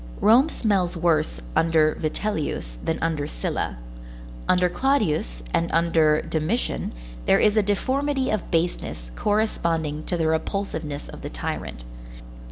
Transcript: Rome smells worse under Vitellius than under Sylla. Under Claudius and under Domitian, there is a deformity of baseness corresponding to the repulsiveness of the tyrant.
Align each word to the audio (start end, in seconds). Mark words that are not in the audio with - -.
Rome 0.19 0.49
smells 0.49 0.97
worse 0.97 1.41
under 1.55 1.93
Vitellius 1.93 2.79
than 2.83 2.97
under 3.03 3.27
Sylla. 3.27 3.77
Under 4.49 4.67
Claudius 4.67 5.43
and 5.53 5.69
under 5.71 6.23
Domitian, 6.23 6.91
there 7.27 7.39
is 7.39 7.55
a 7.55 7.61
deformity 7.61 8.31
of 8.31 8.49
baseness 8.49 9.11
corresponding 9.15 10.03
to 10.05 10.17
the 10.17 10.25
repulsiveness 10.25 11.07
of 11.07 11.21
the 11.21 11.29
tyrant. 11.29 11.83